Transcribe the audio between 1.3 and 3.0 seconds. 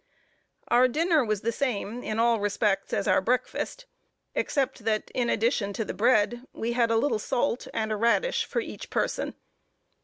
the same, in all respects,